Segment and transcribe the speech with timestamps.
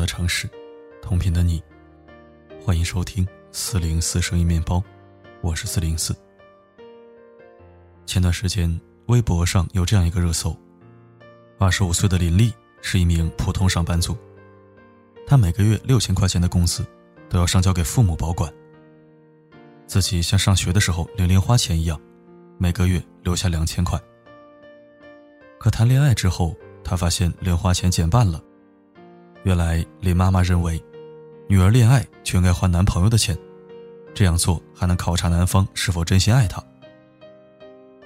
[0.00, 0.48] 的城市，
[1.02, 1.62] 同频的你，
[2.64, 4.82] 欢迎收听四零四声音面包，
[5.42, 6.16] 我是四零四。
[8.06, 10.56] 前段时间，微博上有这样一个热搜：
[11.58, 12.50] 二十五岁的林丽
[12.80, 14.16] 是一名普通上班族，
[15.26, 16.82] 她每个月六千块钱的工资
[17.28, 18.50] 都要上交给父母保管，
[19.86, 22.00] 自己像上学的时候领零花钱一样，
[22.56, 24.00] 每个月留下两千块。
[25.58, 28.42] 可谈恋爱之后，她发现零花钱减半了。
[29.42, 30.82] 原来林妈妈认为，
[31.48, 33.36] 女儿恋爱就应该还男朋友的钱，
[34.12, 36.62] 这样做还能考察男方是否真心爱她。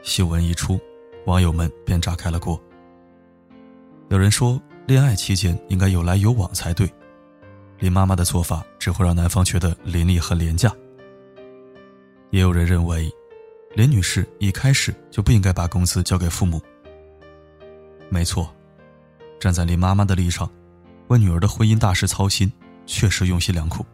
[0.02, 0.78] 新闻一出，
[1.26, 2.60] 网友们便炸开了锅。
[4.10, 6.88] 有人说，恋爱期间应该有来有往才对，
[7.78, 10.72] 林妈妈的做法只会让男方觉得林丽很廉价。
[12.30, 13.10] 也有人认为，
[13.74, 16.60] 林女士一开始就不应该把工资交给父母。
[18.08, 18.54] 没错，
[19.40, 20.48] 站在林妈妈的立场。
[21.08, 22.50] 为女儿的婚姻大事操心，
[22.86, 23.84] 确实用心良苦。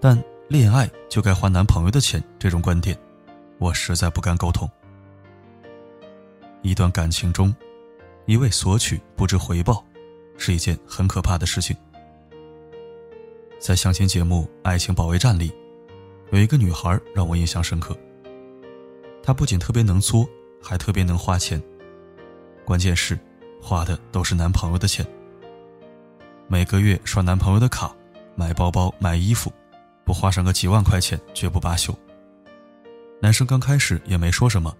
[0.00, 2.98] 但恋爱就该还男朋友的钱这种观点，
[3.58, 4.68] 我实在不敢苟同。
[6.62, 7.54] 一段感情中，
[8.26, 9.84] 一味索取不知回报，
[10.36, 11.76] 是一件很可怕的事情。
[13.58, 15.52] 在相亲节目《爱情保卫战》里，
[16.32, 17.96] 有一个女孩让我印象深刻。
[19.22, 20.28] 她不仅特别能作，
[20.60, 21.62] 还特别能花钱，
[22.64, 23.18] 关键是
[23.60, 25.06] 花的都是男朋友的钱。
[26.52, 27.90] 每个月刷男朋友的卡，
[28.34, 29.50] 买包包、买衣服，
[30.04, 31.98] 不花上个几万块钱绝不罢休。
[33.22, 34.76] 男生刚开始也没说什么，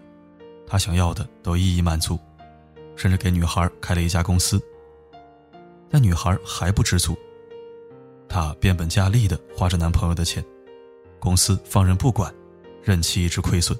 [0.67, 2.19] 他想要的都一一满足，
[2.95, 4.61] 甚至给女孩开了一家公司。
[5.89, 7.17] 但女孩还不知足，
[8.29, 10.45] 她变本加厉地花着男朋友的钱，
[11.17, 12.31] 公司放任不管，
[12.83, 13.75] 任其一直亏损。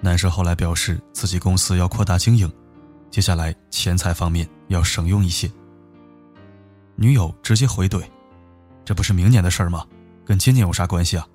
[0.00, 2.50] 男生后来表示自己公司要扩大经营，
[3.10, 5.50] 接下来钱财方面要省用一些。
[6.96, 8.02] 女友直接回怼
[8.84, 9.86] ：“这不是明年的事儿吗？
[10.24, 11.26] 跟今年有啥关系啊？”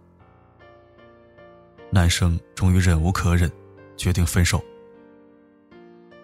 [1.91, 3.51] 男生终于忍无可忍，
[3.97, 4.63] 决定分手。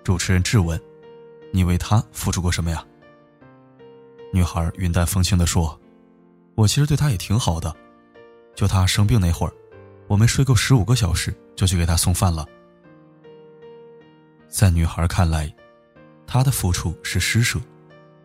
[0.04, 0.80] 主持人质问
[1.52, 2.86] ：“你为他付出过什么呀？”
[4.32, 5.80] 女孩云淡风轻地说
[6.56, 7.76] ：“我其实对他也挺好的，
[8.54, 9.54] 就他生病那会儿，
[10.08, 12.46] 我没睡够十五个小时就去给他送饭了。”
[14.48, 15.54] 在女孩看来，
[16.26, 17.60] 他的付出是施舍，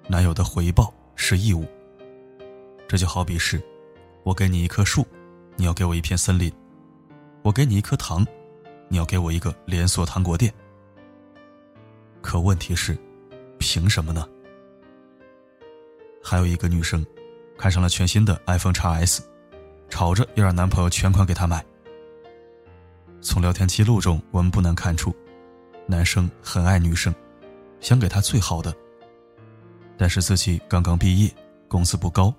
[0.07, 0.93] 男友的回报。
[1.17, 1.67] 是义务。
[2.89, 3.63] 这就好比是，
[4.25, 5.07] 我给你一棵树，
[5.57, 6.51] 你要给我一片森林；
[7.43, 8.27] 我给你一颗糖，
[8.89, 10.53] 你要给我一个连锁糖果店。
[12.21, 12.99] 可问题是，
[13.59, 14.29] 凭什么呢？
[16.23, 17.07] 还有一个女生，
[17.57, 19.21] 看上了全新的 iPhone XS，
[19.89, 21.65] 吵着要让男朋友全款给她买。
[23.23, 25.15] 从聊天记录中，我们不难看出，
[25.87, 27.15] 男生很爱女生，
[27.81, 28.75] 想给她最好的。
[30.01, 31.31] 但是自己刚刚毕业，
[31.69, 32.35] 工资不高，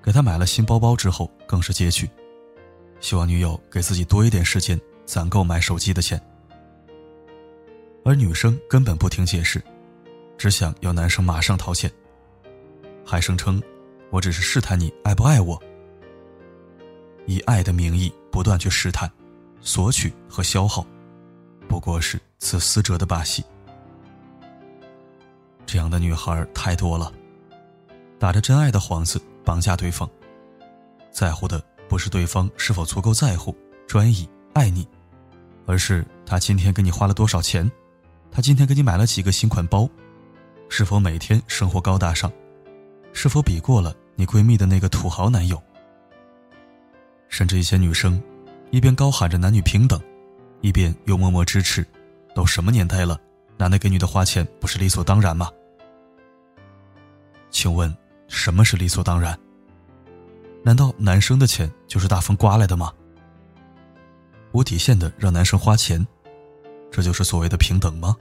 [0.00, 2.08] 给他买了新包包之后，更是拮据，
[3.00, 6.24] 希望女友给自己多一点时间攒够买手机的钱。
[8.04, 9.60] 而女生根本不听解释，
[10.38, 11.90] 只想要男生马上掏钱，
[13.04, 13.60] 还声称
[14.10, 15.60] 我只是试探你爱不爱我，
[17.26, 19.10] 以爱的名义不断去试探、
[19.60, 20.86] 索取和消耗，
[21.66, 23.44] 不过是自私者的把戏。
[25.66, 27.12] 这样的女孩太多了，
[28.18, 30.08] 打着真爱的幌子绑架对方，
[31.10, 34.86] 在乎的不是对方是否足够在乎、专一、爱你，
[35.66, 37.70] 而是他今天给你花了多少钱，
[38.30, 39.88] 他今天给你买了几个新款包，
[40.68, 42.30] 是否每天生活高大上，
[43.12, 45.60] 是否比过了你闺蜜的那个土豪男友。
[47.28, 48.22] 甚至一些女生，
[48.70, 50.00] 一边高喊着男女平等，
[50.60, 51.84] 一边又默默支持，
[52.34, 53.18] 都什么年代了？
[53.56, 55.50] 男的给女的花钱不是理所当然吗？
[57.50, 57.94] 请问
[58.28, 59.38] 什么是理所当然？
[60.62, 62.92] 难道男生的钱就是大风刮来的吗？
[64.52, 66.04] 无底线的让男生花钱，
[66.90, 68.16] 这就是所谓的平等吗？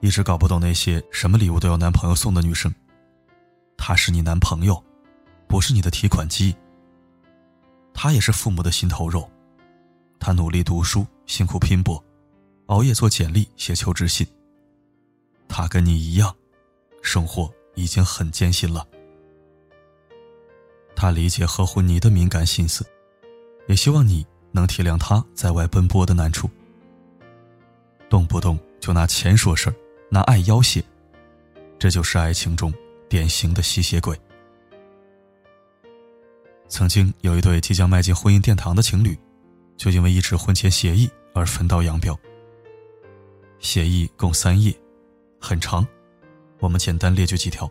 [0.00, 2.72] 一直搞不懂那些什么礼物都要男朋友送的女生。
[3.76, 4.82] 他是你男朋友，
[5.46, 6.54] 不是你的提款机。
[7.94, 9.28] 他也是父母的心头肉，
[10.20, 12.02] 他努力读书，辛苦拼搏。
[12.68, 14.26] 熬夜做简历写求职信。
[15.48, 16.34] 他跟你一样，
[17.02, 18.86] 生活已经很艰辛了。
[20.94, 22.84] 他理解呵护你的敏感心思，
[23.68, 26.48] 也希望你能体谅他在外奔波的难处。
[28.10, 29.74] 动不动就拿钱说事儿，
[30.10, 30.84] 拿爱要挟，
[31.78, 32.72] 这就是爱情中
[33.08, 34.18] 典型的吸血鬼。
[36.68, 39.18] 曾经有一对即将迈进婚姻殿堂的情侣，
[39.78, 42.18] 就因为一纸婚前协议而分道扬镳。
[43.58, 44.74] 协议共三页，
[45.40, 45.86] 很长，
[46.60, 47.70] 我们简单列举几条：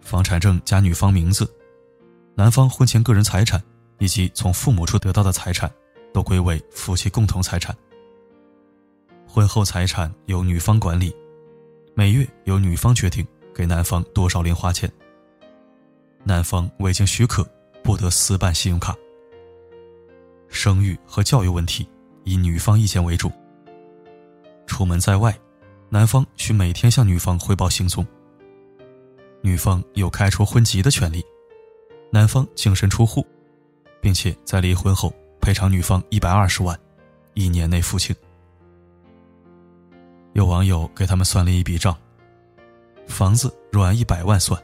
[0.00, 1.48] 房产证加女方名字，
[2.34, 3.62] 男方婚前个人财产
[3.98, 5.72] 以及从父母处得到的财产，
[6.12, 7.76] 都归为夫妻共同财产。
[9.28, 11.14] 婚后财产由女方管理，
[11.94, 14.90] 每月由女方决定给男方多少零花钱。
[16.24, 17.48] 男方未经许可
[17.84, 18.96] 不得私办信用卡。
[20.48, 21.88] 生育和教育问题
[22.24, 23.30] 以女方意见为主。
[24.66, 25.36] 出门在外，
[25.88, 28.06] 男方需每天向女方汇报行踪。
[29.42, 31.24] 女方有开除婚籍的权利，
[32.10, 33.24] 男方净身出户，
[34.00, 36.78] 并且在离婚后赔偿女方一百二十万，
[37.34, 38.14] 一年内付清。
[40.32, 41.96] 有网友给他们算了一笔账：
[43.06, 44.60] 房子若按一百万算，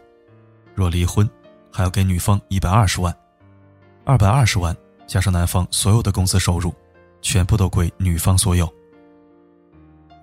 [0.75, 1.29] 若离婚，
[1.71, 3.17] 还要给女方一百二十万，
[4.05, 4.77] 二百二十万
[5.07, 6.75] 加上男方所有的工资收入，
[7.23, 8.71] 全部都归女方所有。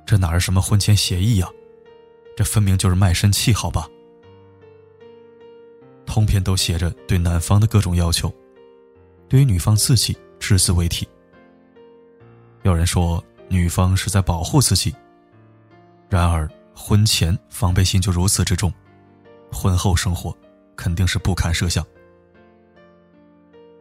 [0.09, 1.47] 这哪是什么婚前协议呀？
[2.35, 3.87] 这分明就是卖身契，好吧？
[6.03, 8.33] 通篇都写着对男方的各种要求，
[9.27, 11.07] 对于女方自己只字未提。
[12.63, 14.95] 有人说女方是在保护自己，
[16.09, 18.73] 然而婚前防备心就如此之重，
[19.51, 20.35] 婚后生活
[20.75, 21.85] 肯定是不堪设想。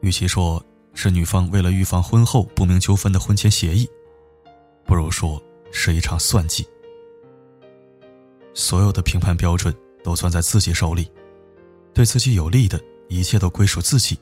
[0.02, 3.88] 与其说是女方为了预防婚后不明纠纷的婚前协议，
[4.84, 5.42] 不如说。
[5.70, 6.66] 是一场算计，
[8.54, 11.10] 所有的评判标准都攥在自己手里，
[11.92, 14.18] 对自己有利的一切都归属自己。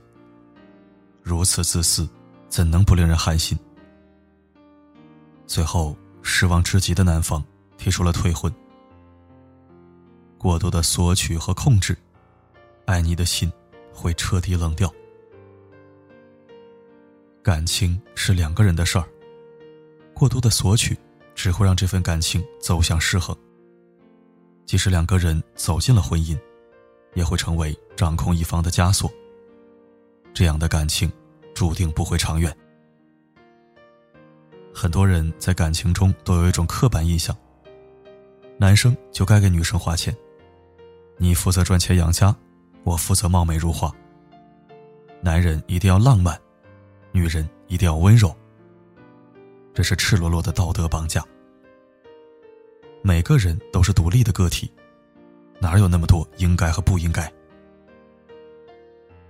[1.22, 2.08] 如此自私，
[2.48, 3.58] 怎能不令人寒心？
[5.46, 7.42] 最后，失望至极的男方
[7.76, 8.52] 提出了退婚。
[10.38, 11.96] 过度的索取和控制，
[12.84, 13.50] 爱你的心
[13.92, 14.92] 会彻底冷掉。
[17.42, 19.08] 感情是两个人的事儿，
[20.12, 20.96] 过度的索取。
[21.36, 23.36] 只会让这份感情走向失衡。
[24.64, 26.36] 即使两个人走进了婚姻，
[27.14, 29.08] 也会成为掌控一方的枷锁。
[30.34, 31.12] 这样的感情
[31.54, 32.54] 注定不会长远。
[34.74, 37.36] 很多人在感情中都有一种刻板印象：
[38.58, 40.14] 男生就该给女生花钱，
[41.16, 42.34] 你负责赚钱养家，
[42.82, 43.94] 我负责貌美如花。
[45.20, 46.38] 男人一定要浪漫，
[47.12, 48.34] 女人一定要温柔。
[49.76, 51.22] 这是赤裸裸的道德绑架。
[53.02, 54.72] 每个人都是独立的个体，
[55.60, 57.30] 哪有那么多应该和不应该？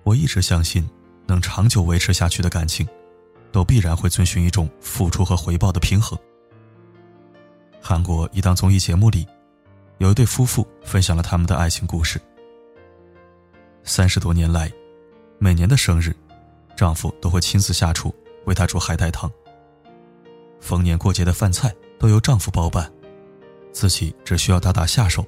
[0.04, 0.88] 我一直相信，
[1.26, 2.86] 能长久维持下去的感情，
[3.50, 6.16] 都必然会遵循一种付出和回报的平衡。
[7.82, 9.26] 韩国一档综艺节目里，
[9.98, 12.20] 有一对夫妇分享了他们的爱情故事。
[13.82, 14.72] 三十多年来，
[15.40, 16.14] 每年的生日，
[16.76, 18.14] 丈夫都会亲自下厨
[18.44, 19.28] 为她煮海带汤。
[20.66, 22.92] 逢年过节的饭菜都由丈夫包办，
[23.70, 25.24] 自己只需要打打下手。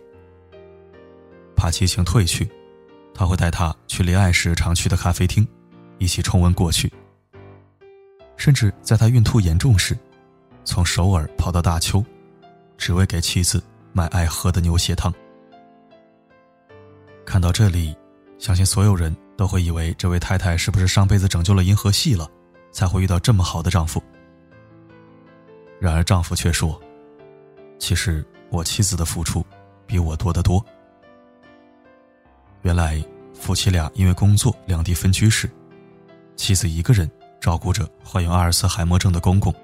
[1.54, 2.50] 怕激情褪去，
[3.14, 5.46] 他会带她去恋爱时常去的咖啡厅，
[5.98, 6.92] 一起重温过去。
[8.36, 9.96] 甚至在他孕吐严重时，
[10.64, 12.04] 从首尔跑到大邱，
[12.76, 13.62] 只为给妻子
[13.92, 15.14] 买爱喝的牛血汤。
[17.24, 17.96] 看到这里，
[18.40, 22.28] 相信所有人都会以为这位太太是不是上辈子拯救了银河系了，
[22.72, 24.02] 才会遇到这么好的丈夫。
[25.80, 26.80] 然而，丈夫却说
[27.78, 29.46] ：“其实我妻子的付出
[29.86, 30.64] 比我多得多。”
[32.62, 33.00] 原来，
[33.32, 35.48] 夫妻俩因为工作两地分居时，
[36.34, 37.08] 妻子一个人
[37.40, 39.54] 照顾着患有阿尔茨海默症的公公，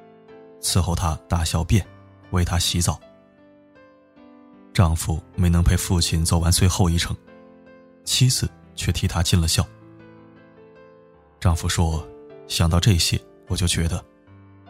[0.61, 1.85] 伺候他大小便，
[2.31, 3.01] 为他洗澡。
[4.73, 7.17] 丈夫没能陪父亲走完最后一程，
[8.05, 9.67] 妻子却替他尽了孝。
[11.41, 12.07] 丈夫说
[12.47, 14.03] ：“想到这些，我就觉得。”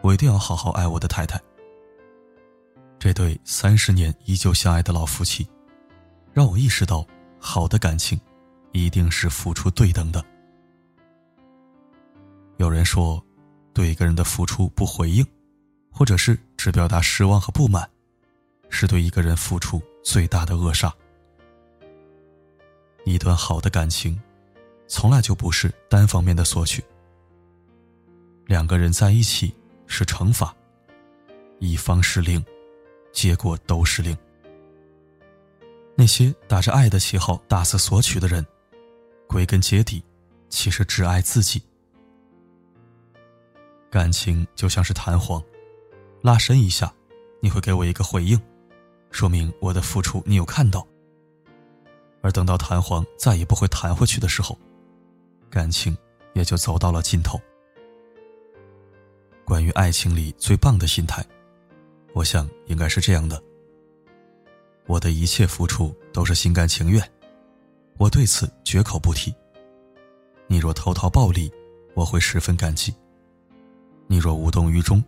[0.04, 1.40] 我一定要好好爱我的太太。
[2.98, 5.48] 这对三十年依旧相爱的老夫妻，
[6.34, 7.06] 让我意识到，
[7.38, 8.20] 好的感情，
[8.72, 10.22] 一定是付出对等的。
[12.58, 13.24] 有人说，
[13.72, 15.26] 对一个人的付出不回应，
[15.90, 17.88] 或者是只表达失望和不满，
[18.68, 20.94] 是对一个人付出最大的扼杀。
[23.06, 24.20] 一段好的感情，
[24.86, 26.84] 从来就不是单方面的索取。
[28.44, 29.54] 两个人在一起。
[29.86, 30.54] 是惩罚，
[31.58, 32.44] 一方是零，
[33.12, 34.16] 结果都是零。
[35.96, 38.44] 那些打着爱的旗号大肆索取的人，
[39.28, 40.02] 归根结底，
[40.48, 41.62] 其实只爱自己。
[43.90, 45.40] 感情就像是弹簧，
[46.20, 46.92] 拉伸一下，
[47.40, 48.40] 你会给我一个回应，
[49.12, 50.84] 说明我的付出你有看到。
[52.22, 54.58] 而等到弹簧再也不会弹回去的时候，
[55.48, 55.96] 感情
[56.32, 57.40] 也就走到了尽头。
[59.44, 61.24] 关于爱情里最棒的心态，
[62.14, 63.40] 我想应该是这样的：
[64.86, 67.02] 我的一切付出都是心甘情愿，
[67.98, 69.34] 我对此绝口不提。
[70.46, 71.52] 你若投桃报李，
[71.94, 72.90] 我会十分感激；
[74.06, 75.02] 你若无动于衷，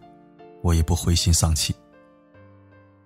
[0.63, 1.75] 我也不灰心丧气。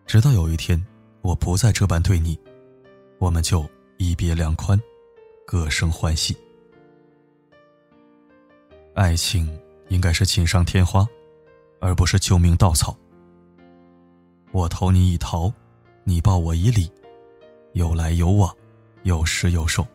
[0.06, 0.84] 直到有一天，
[1.22, 2.38] 我不再这般对你，
[3.18, 3.68] 我们就
[3.99, 4.80] 一别两宽，
[5.46, 6.37] 各生欢喜。
[8.94, 9.49] 爱情
[9.88, 11.06] 应该是锦上添花，
[11.80, 12.96] 而不是救命稻草。
[14.52, 15.52] 我投你一桃，
[16.04, 16.90] 你报我一李，
[17.72, 18.54] 有来有往，
[19.02, 19.87] 有失有受。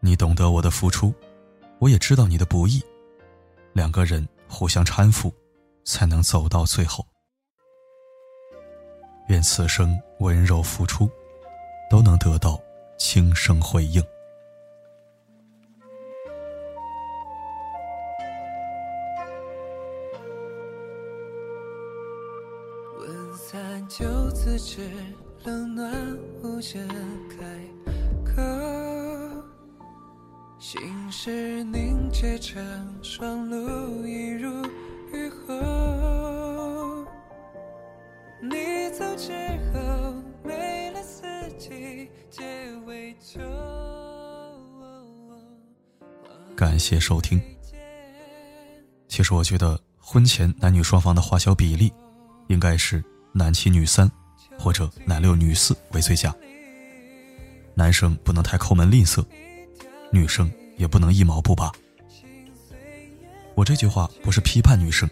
[0.00, 1.14] 你懂得我的付出，
[1.78, 2.82] 我也知道你的不易，
[3.72, 5.32] 两个人互相搀扶，
[5.84, 7.06] 才能走到最后。
[9.28, 11.08] 愿此生温柔付出，
[11.88, 12.60] 都能得到
[12.98, 14.02] 轻声回应。
[24.62, 24.88] 九自知
[25.44, 25.92] 冷暖
[26.40, 26.88] 无人
[27.28, 27.36] 开
[28.24, 28.40] 口，
[30.60, 32.64] 心事凝结成
[33.02, 34.64] 霜露，一如
[35.12, 37.04] 雨后。
[38.40, 39.32] 你走之
[39.74, 40.14] 后，
[40.44, 41.24] 没了四
[41.58, 42.44] 季，皆
[42.86, 43.40] 为秋。
[46.54, 47.42] 感谢收听。
[49.08, 51.92] 其实我觉得，婚前男女双方的花销比例。
[52.48, 53.02] 应该是
[53.32, 54.10] 男七女三，
[54.62, 56.32] 或者男六女四为最佳。
[57.74, 59.24] 男生不能太抠门吝啬，
[60.12, 61.72] 女生也不能一毛不拔。
[63.56, 65.10] 我这句话不是批判女生，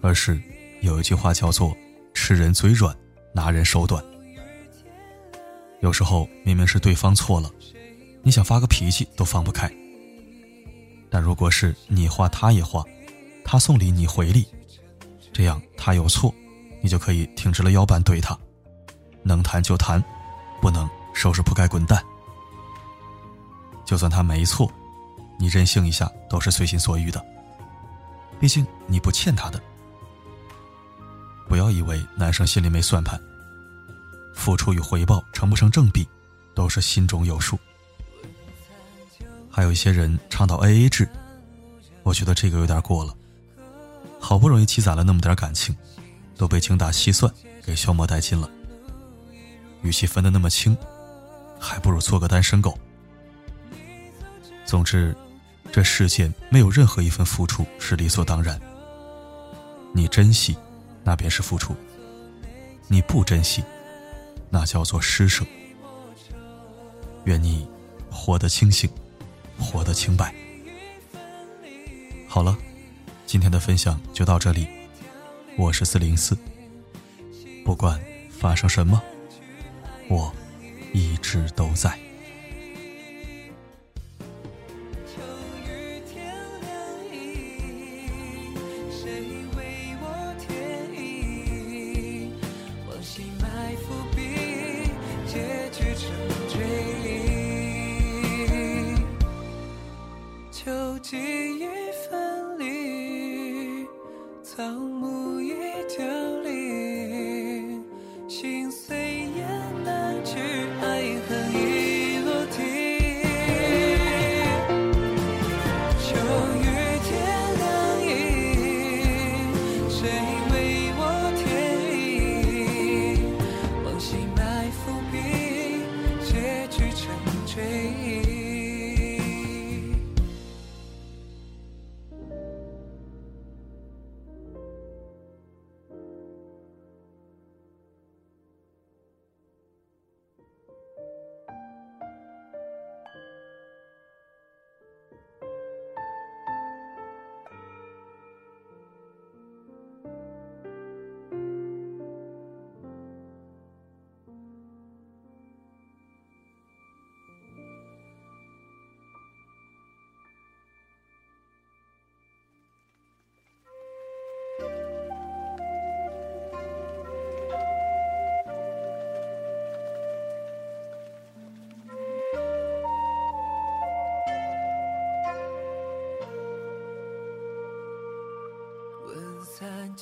[0.00, 0.40] 而是
[0.82, 1.76] 有一句话叫做
[2.14, 2.96] “吃人嘴软，
[3.32, 4.04] 拿人手短”。
[5.82, 7.50] 有时候明明是对方错了，
[8.22, 9.68] 你想发个脾气都放不开。
[11.10, 12.84] 但如果是你花他也花，
[13.44, 14.46] 他送礼你回礼。
[15.32, 16.32] 这样他有错，
[16.84, 18.38] 你就可以挺直了腰板怼他，
[19.22, 20.04] 能谈就谈，
[20.60, 22.04] 不能收拾铺盖滚蛋。
[23.86, 24.70] 就算他没错，
[25.38, 27.24] 你任性一下都是随心所欲的，
[28.38, 29.58] 毕竟你不欠他的。
[31.48, 33.18] 不要以为男生心里没算盘，
[34.34, 36.06] 付出与回报成不成正比，
[36.54, 37.58] 都是心中有数。
[39.50, 41.08] 还有一些人倡导 AA 制，
[42.02, 43.16] 我觉得这个有点过了。
[44.20, 45.74] 好不容易积攒了那么点感情，
[46.36, 47.32] 都被精打细算
[47.64, 48.50] 给消磨殆尽了。
[49.82, 50.76] 与其分得那么清，
[51.58, 52.78] 还不如做个单身狗。
[54.64, 55.14] 总之，
[55.72, 58.60] 这世间没有任何一份付出是理所当然。
[59.92, 60.56] 你珍惜，
[61.02, 61.74] 那便是付出；
[62.88, 63.62] 你不珍惜，
[64.50, 65.44] 那叫做施舍。
[67.24, 67.68] 愿你
[68.10, 68.90] 活得清醒，
[69.58, 70.34] 活得清白。
[72.28, 72.56] 好了。
[73.26, 74.68] 今天的分享就到这里，
[75.56, 76.36] 我是四零四。
[77.64, 79.00] 不管发生什么，
[80.08, 80.32] 我
[80.92, 81.96] 一直都在。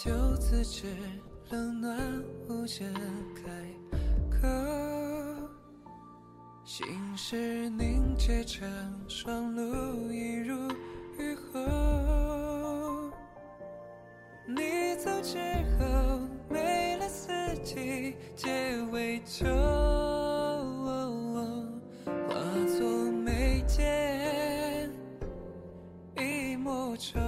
[0.04, 0.88] 就此知，
[1.50, 1.97] 冷暖
[2.49, 2.85] 无解，
[3.37, 3.42] 开
[4.28, 4.49] 口
[6.64, 6.85] 心
[7.16, 8.68] 事凝结成
[9.06, 10.56] 霜露，一如
[11.21, 13.12] 雨后。
[14.44, 15.38] 你走之
[15.78, 16.18] 后，
[16.50, 17.30] 没了四
[17.62, 19.47] 季，皆为秋。
[22.28, 22.35] 化
[22.76, 24.90] 作眉间
[26.16, 27.21] 一抹愁。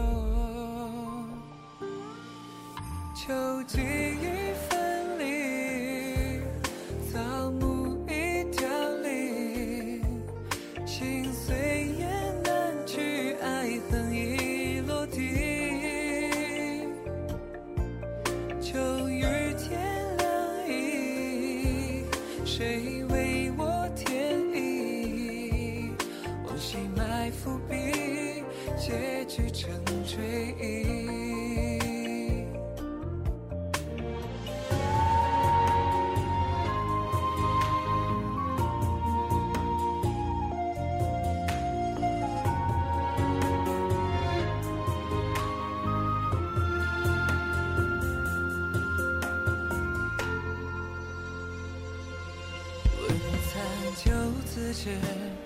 [54.04, 54.10] 就
[54.44, 54.90] 此结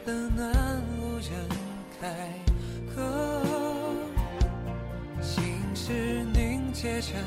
[0.05, 1.31] 冷暖无人
[2.01, 2.09] 开
[2.93, 3.01] 口
[5.23, 5.45] 心
[5.77, 7.21] 事凝结成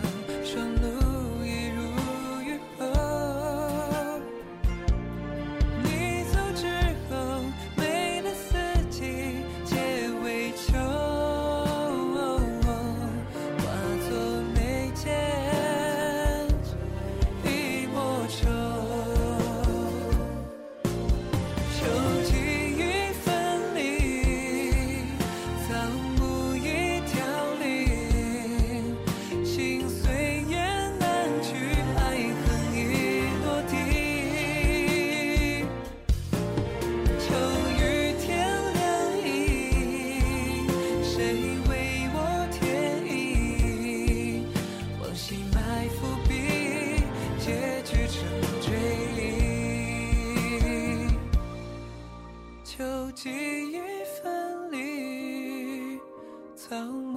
[56.72, 57.11] tão